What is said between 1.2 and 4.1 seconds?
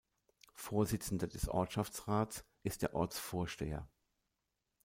des Ortschaftsrats ist der Ortsvorsteher.